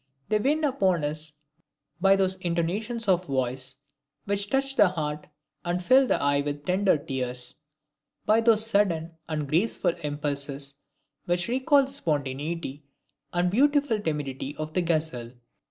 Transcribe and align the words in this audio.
They 0.29 0.39
win 0.39 0.63
upon 0.63 1.03
us 1.03 1.33
by 2.01 2.15
those 2.15 2.33
intonations 2.37 3.07
of 3.07 3.25
voice 3.27 3.75
which 4.25 4.49
touch 4.49 4.75
the 4.75 4.87
heart, 4.89 5.27
and 5.63 5.79
fill 5.79 6.07
the 6.07 6.19
eye 6.19 6.41
with 6.41 6.65
tender 6.65 6.97
tears; 6.97 7.53
by 8.25 8.41
those 8.41 8.65
sudden 8.65 9.15
and 9.29 9.47
graceful 9.47 9.93
impulses 10.01 10.73
which 11.25 11.47
recall 11.47 11.85
the 11.85 11.91
spontaneity 11.91 12.83
and 13.31 13.51
beautiful 13.51 13.99
timidity 13.99 14.55
of 14.57 14.73
the 14.73 14.81
gazelle. 14.81 15.33